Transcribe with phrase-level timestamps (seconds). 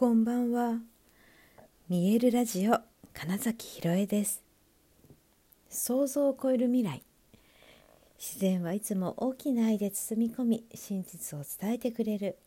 [0.00, 0.78] こんばんは。
[1.88, 2.78] 見えるラジオ
[3.12, 4.44] 金崎ひろえです。
[5.68, 7.02] 想像を超える未来。
[8.16, 12.38] 自然はいつも大きな愛で包み込み、真実を伝えてくれる。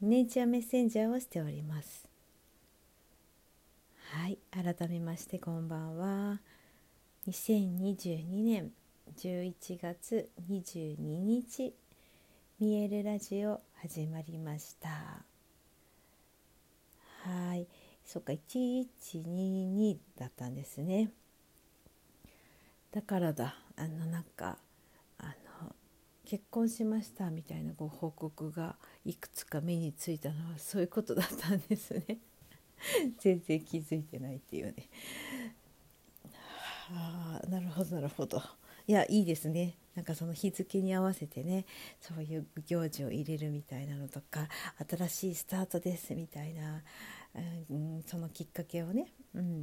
[0.00, 2.08] ネイチャーメッセンジャーをしております。
[4.12, 6.38] はい、改めましてこんばんは。
[7.26, 8.70] 2022年
[9.16, 11.74] 11月22日、
[12.60, 15.33] 見えるラジオ始まりました。
[17.24, 17.66] はい、
[18.04, 21.10] そっか1122だったんですね。
[22.92, 24.58] だからだ、あのなんか
[25.16, 25.74] あの
[26.26, 32.18] 結婚しましたみたいなご報告がいくつか目についたのはそういうことだったんですね。
[33.18, 34.90] 全然気づいてないっていうね。
[36.90, 38.42] はあ、なるほどなるほど。
[38.86, 39.78] いやいいですね。
[39.94, 41.66] なんかその日付に合わせてね
[42.00, 44.48] そういう行事を入れるみたいなのとか
[44.88, 46.82] 新しいスタートですみたいな、
[47.70, 49.62] うん、そのきっかけをね、うん、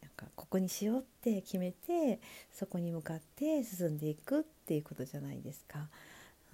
[0.00, 5.88] なんかここにしようって決めてそこに向かって進んでいくっていうことじゃないですか。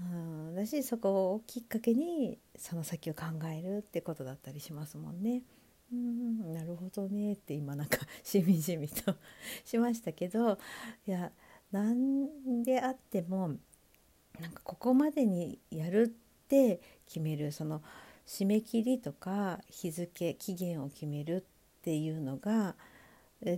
[0.00, 5.42] うん、だしそこをきっかけにその先を考えるってことだったりしますもんね。
[5.92, 9.14] うん、なるほどねって今なんか しみじみと
[9.64, 10.58] しましたけど
[11.06, 11.32] いや
[11.72, 13.48] 何であっても
[14.40, 17.82] なんかここまでにやるって決めるその
[18.26, 22.74] 締め切りとか日付期限を決めるっていうのが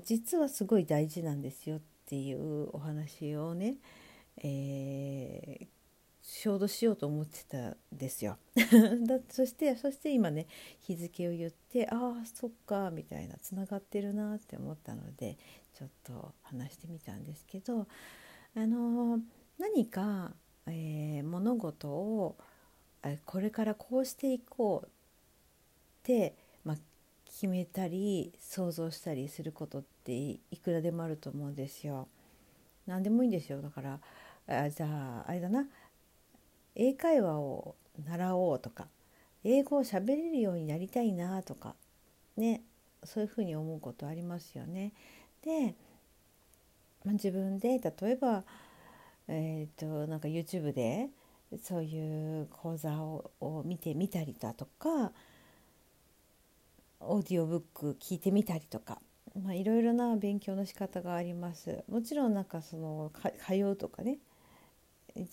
[0.04, 3.76] 実はすごい大事なんですよっていうお話をね、
[4.42, 5.66] えー、
[6.32, 8.38] ちょうどしようと思ってたんですよ。
[9.04, 10.46] だそしてそして今ね
[10.78, 15.36] 日付を言ってああそっかみたいなつながってるなって思ったので
[15.74, 17.88] ちょっと話してみたんですけど
[18.54, 19.20] あの
[19.58, 20.32] 何か、
[20.66, 22.36] えー、物事を
[23.26, 24.90] これからこうしていこうっ
[26.04, 26.76] て、まあ、
[27.24, 32.08] 決めたり想像したりすることっていくらでもあると思うんですよ。
[32.86, 34.00] 何でもいいんですよだから
[34.46, 35.68] あじゃああれだな
[36.74, 37.74] 英会話を
[38.06, 38.86] 習おうとか
[39.44, 41.74] 英語を喋れるようになりたいなとか
[42.36, 42.62] ね
[43.04, 44.92] そういうふうに思うことありますよね。
[45.42, 45.74] で、
[47.04, 48.44] まあ、自分で例えば、
[49.26, 51.08] えーと、なんか YouTube で
[51.62, 55.12] そういう講座をを見てみたりだとか
[57.00, 59.00] オーディオブック聞いてみたりとか、
[59.42, 61.82] まあ、いろいろな勉強の仕方があります。
[61.88, 63.10] もちろんなんかその
[63.46, 64.18] 通うとかね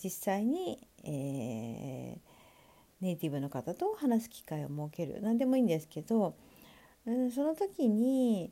[0.04, 2.20] 実際に、えー、
[3.02, 6.36] ネイティブの方と話す機会を設ける何でもいいんですけど、
[7.06, 8.52] うん、その時に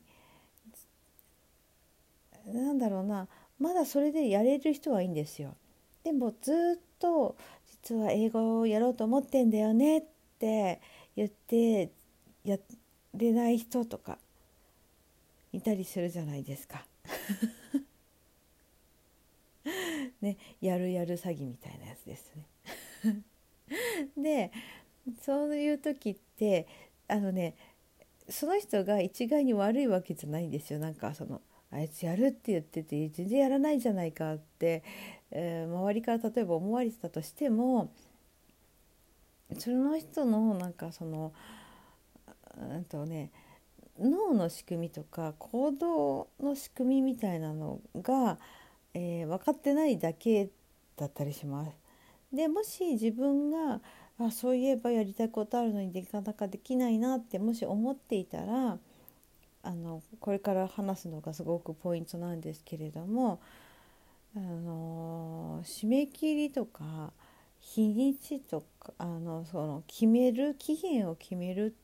[2.48, 3.28] なんだろうな
[3.60, 5.56] まだそれでやれる人はいいんですよ。
[6.04, 7.36] でもずっと
[7.84, 10.04] 実は英語をやろうと思ってんだよねっ
[10.40, 10.82] て
[11.16, 11.92] 言って
[12.44, 12.58] や
[13.16, 14.18] れない人とか
[15.52, 16.86] いたりするじゃないですか。
[20.22, 23.22] ね、やるやる詐欺みたいなやつですね。
[24.18, 24.52] で
[25.22, 26.68] そういう時って
[27.08, 27.56] あのね
[28.30, 34.84] その人が一概に悪いわけじゃないんですよなんかそのあいつやるって言ってて全然やらないじゃないかって、
[35.32, 37.92] えー、周りから例えば思われてたとしても
[39.60, 41.34] その人のなんかその
[42.58, 43.32] うんとね
[44.00, 48.38] 脳の仕組みとか行動の仕組みみたいなのが
[48.96, 50.50] えー、分かってないだけ
[50.96, 51.72] だったりします。
[52.34, 53.82] でもし自分が
[54.18, 58.78] あそういえばやりたいことあるのになかなかできないなってもし思っていたら
[59.64, 63.42] あのこれから話すのがすごくポイントなんですけれども
[64.36, 67.12] あの締め切りとか
[67.60, 71.76] 日にちとかあのその決める期限を決める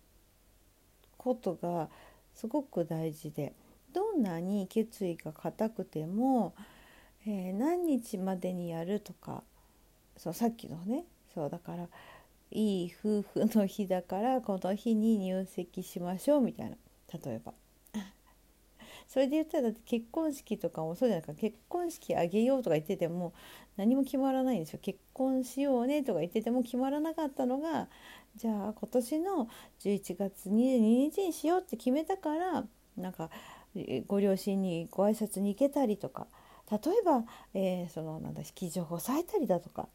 [1.17, 1.89] ことが
[2.35, 3.53] すごく大事で
[3.93, 6.53] どんなに決意が固くても
[7.26, 9.44] えー、何日までにやるとか
[10.18, 11.88] そうさっきのねそうだから
[12.52, 16.76] いい夫婦の日だからこの日に入籍しましょうみたいな
[17.23, 17.53] 例えば。
[19.08, 21.34] それで言ったらだって結婚式とかもそうじゃないか。
[21.34, 23.34] 結婚式あげようとか言ってても
[23.78, 24.79] 何も決まらないんですよ。
[24.82, 27.90] 結婚しようねとか言ってても決まらなかったのが
[28.35, 32.66] じゃあ今年の11月22日にしようって決めたから
[32.97, 33.29] なんか
[34.08, 36.28] ご両親にご挨拶に行けたりとか
[36.72, 37.23] 例えば、
[37.53, 39.90] えー、そのなんだ式場を押さえたりだとか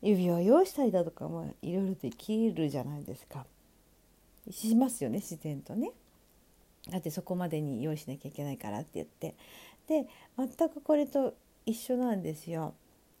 [0.00, 3.46] 指輪を用意したりだとかもいろいろできるじゃないですか。
[4.50, 5.90] しますよね自然とね。
[6.90, 9.34] だってそこまでに用意しなきゃいけないからって言って。
[9.88, 10.06] で
[10.38, 11.34] 全くこれと
[11.66, 12.74] 一緒なんですよ。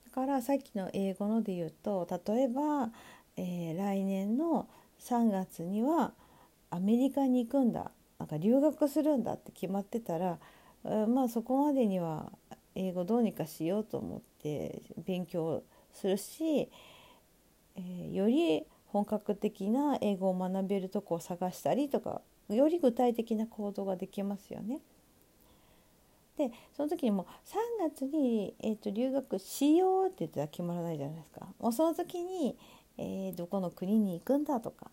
[0.06, 2.90] だからさっきの英語ので言うと例えば、
[3.36, 4.68] えー、来年の
[5.00, 6.12] 3月には、
[6.70, 7.90] アメリカに行くんだ。
[8.18, 10.38] なんか留学するんだって決まってたら
[10.84, 12.30] えまあそこまでには
[12.74, 15.62] 英語どうにかしようと思って勉強
[15.92, 16.70] するし、
[17.76, 24.80] えー、より本格的な英語を学べるとこを探したりとかより具体的な行動ができますよね。
[26.36, 27.26] でその時にも
[27.80, 31.46] 3月に、えーと、留学しようって言ったら決まらないじゃないですか。
[31.60, 32.56] もうその時に、
[32.98, 34.90] えー、どこの国に行くんだとか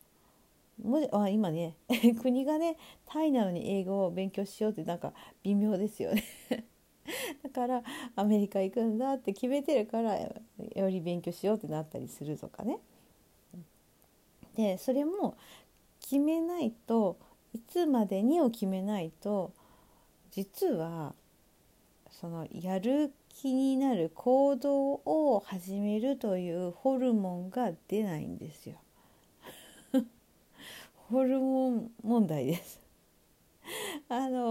[0.84, 1.76] もあ今ね
[2.22, 5.14] 国がねタイなのに英語を勉強しようってなんか
[5.44, 6.24] 微妙ですよね
[7.44, 7.84] だから
[8.16, 12.80] アメリカ行くんだって決めてるからより勉強しようってなったりするとかね。
[14.56, 15.38] でそれも
[16.02, 17.18] 決めないと
[17.54, 19.54] いつまでにを決めないと
[20.32, 21.14] 実は
[22.10, 28.76] そのやる気になる行動を始めるというホルモンが出ないんですよ。
[31.10, 32.80] ホルモン問題です
[34.10, 34.51] あの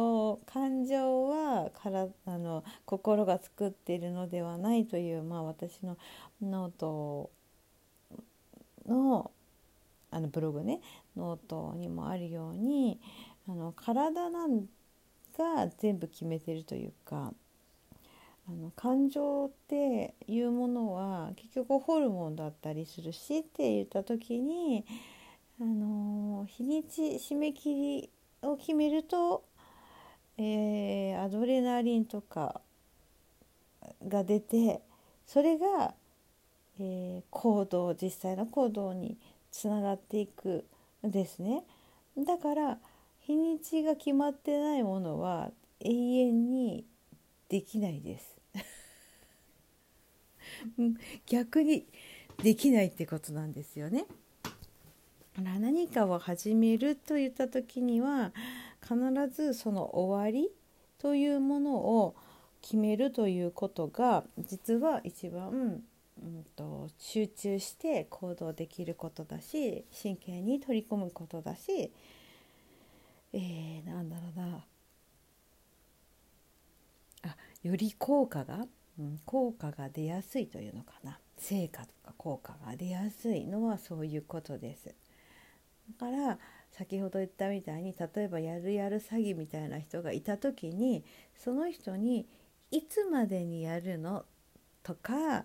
[2.84, 5.96] 心が作っているのではないという、まあ、私の
[6.42, 7.30] ノート
[8.86, 9.30] の
[10.12, 10.80] あのブログね
[11.16, 12.98] ノートにもあるように
[13.48, 14.64] あの体なん
[15.38, 17.32] が全部決めてるというか
[18.48, 24.84] あの感情っていうものは結局ホルモンだったりするしって言った時に、
[25.60, 28.10] あの日にち締め切り
[28.42, 29.44] を決めると、
[30.42, 32.62] えー、アドレナリンとか
[34.08, 34.80] が出て
[35.26, 35.92] それが、
[36.78, 39.18] えー、行動実際の行動に
[39.52, 40.64] つながっていく
[41.06, 41.62] んですね。
[42.16, 42.78] だから
[43.20, 45.50] 日にちが決まってないものは
[45.80, 46.86] 永遠に
[47.50, 48.38] できないです。
[51.26, 51.84] 逆に
[52.42, 54.06] できないってことなんですよね。
[55.36, 58.32] 何かを始めるといった時には
[58.90, 60.50] 必ずその終わり
[60.98, 62.16] というものを
[62.60, 65.82] 決めるということが実は一番
[66.22, 71.90] うんと、集中して行動できることだし真剣に取り組むことだし、
[73.32, 74.64] えー、なんだろうな
[77.22, 78.66] あより効果が、
[78.98, 84.94] うん、効果が出やすいというのかな成果とか効果が出やすいのはそういうことです。
[85.90, 86.38] から
[86.70, 91.04] 先ほど言ったみたいに例えばやるやる詐欺みたいな人がいた時に
[91.36, 92.26] その人に
[92.70, 94.24] 「いつまでにやるの?」
[94.82, 95.44] とか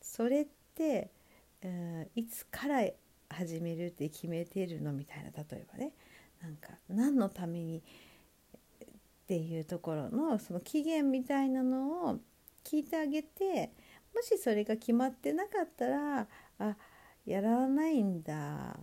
[0.00, 1.10] それって、
[1.62, 2.88] うん、いつから
[3.28, 5.92] 始めるって決めてるのみたいな例えばね
[6.40, 7.82] なんか何のためにっ
[9.26, 12.18] ていうところのその期限みたいなのを
[12.64, 13.72] 聞いてあげて
[14.14, 16.26] もしそれが決まってなかったら
[16.58, 16.76] あ
[17.24, 18.76] やらないんだ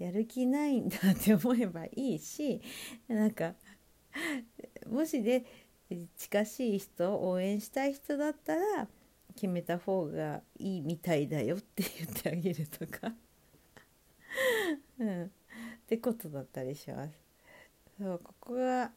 [0.00, 2.60] やる気ないんだって思えばいいし
[3.06, 3.52] なんか
[4.88, 5.44] もしで、
[6.16, 8.88] 近しい人応援したい人だったら
[9.34, 13.12] 決めた方がいいみたいだよって言ってあげるとか。
[14.98, 15.28] うん、っ
[15.86, 17.12] てことだったりします。
[17.98, 18.90] そうここがあ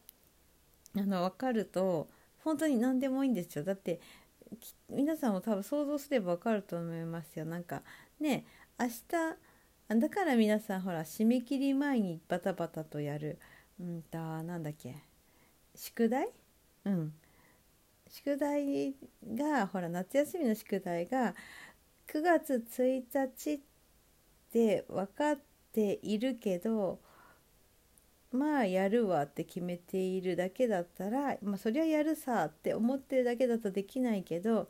[0.94, 2.08] の分かると
[2.42, 3.64] 本当に何でもいいんですよ。
[3.64, 4.00] だって
[4.88, 7.44] 皆さんも多分想像すれば分かると思いますよ。
[7.44, 7.82] なんか
[8.20, 8.46] ね
[8.78, 9.36] 明日
[9.88, 13.38] だから皆さんほら締め切り前にバタバタとやる。
[13.80, 14.96] うんとなんだっけ。
[15.74, 16.28] 宿題？
[16.84, 17.12] うん。
[18.08, 18.94] 宿題
[19.34, 21.34] がほら夏休みの宿題が
[22.08, 23.60] 9月1日っ
[24.52, 25.38] て分かっ
[25.72, 27.00] ているけど
[28.30, 34.68] まあやるわって決めているだけだったら、まあ、そりゃやるさって思ってるだけだとできないけど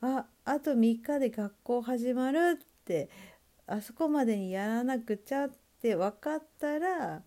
[0.00, 3.08] ああと3日で学校始まるって
[3.72, 5.50] あそこまでにやらなくちゃっ
[5.80, 7.22] て分かったら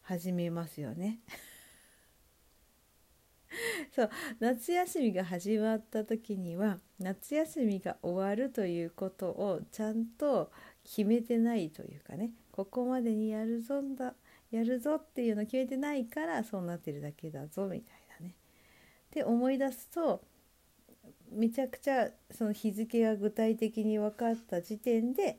[0.00, 1.18] 始めますよね。
[3.94, 4.10] そう
[4.40, 10.50] 夏休みが始まった時には夏休みが終わるということをちゃんと
[10.84, 14.14] 決めてないというかねここまでにやるぞんだ
[14.50, 18.30] やるぞっていうの決めてないからそうなってるだけだぞみたいなね。
[18.30, 18.32] っ
[19.10, 20.24] て思い出すと
[21.30, 25.38] めちゃくちゃその日付が具体的に分かった時点で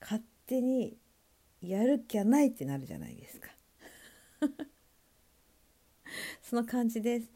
[0.00, 0.96] 勝手に
[1.62, 3.50] やる気ゃないってなるじゃないですか。
[6.42, 7.30] その感じです。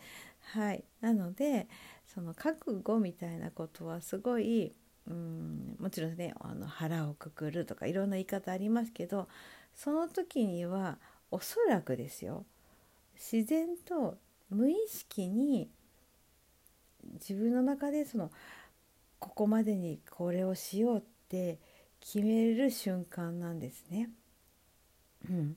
[0.52, 1.68] はい、なので
[2.06, 4.74] その覚悟みたいなことはすごい
[5.06, 9.28] うんもちろんねあの腹をくくるとかいろんな言い方ありますけど
[9.74, 10.98] その時には
[11.30, 12.44] おそらくですよ
[13.14, 14.18] 自然と
[14.50, 15.70] 無意識に
[17.14, 18.30] 自分の中でその
[19.18, 21.58] ここまでにこれをしようって
[22.00, 24.10] 決める瞬間なんですね。
[25.28, 25.56] うん、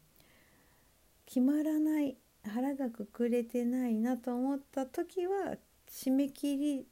[1.25, 5.55] 決まらない腹がくくれてないなと思った時は
[5.89, 6.87] 締め切り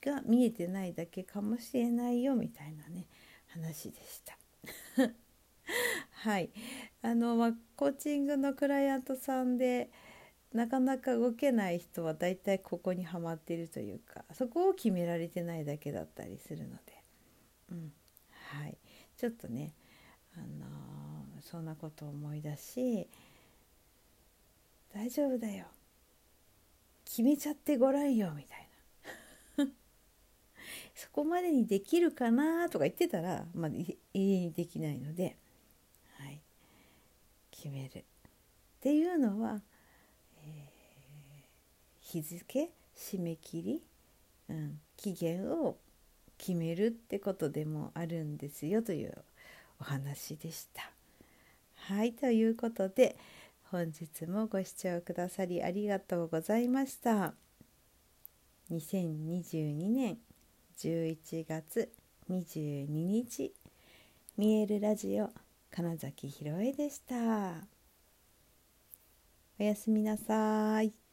[0.00, 3.06] が見えてないだけかもしれないよみたいなね
[3.48, 4.38] 話でした。
[6.10, 6.50] はい
[7.02, 9.90] あの、まあ、コーチングのクライアントさんで
[10.52, 17.02] なかなか動けない人はだいたいここにはまってるというかそこを決められてないだけだったりするので、
[17.72, 17.92] うん
[18.62, 18.76] はい、
[19.16, 19.72] ちょっとね、
[20.36, 23.08] あのー、そんなことを思い出し
[24.94, 25.66] 大丈夫だよ。
[27.04, 28.68] 決めちゃってごらんよみたい
[29.56, 29.66] な。
[30.94, 35.36] そこまでにできるかなとか言ってたら、まあ、永遠にできないので、
[36.12, 36.40] はい、
[37.50, 37.98] 決める。
[37.98, 38.02] っ
[38.80, 39.62] ていうのは、
[40.44, 43.82] えー、日付締め切り、
[44.48, 45.76] うん、期限を
[46.38, 49.14] 決めるってことでもあるんですよという
[49.80, 50.90] お話でした。
[51.74, 53.16] はいということで
[53.70, 57.34] 本日もご視聴くださりありがとうございました。
[58.70, 60.18] 2022年
[60.78, 61.92] 11月
[62.30, 63.52] 22日
[64.36, 65.30] 見えるラジオ
[65.70, 67.66] 金崎ひろえでした。
[69.60, 71.03] おやすみなさい。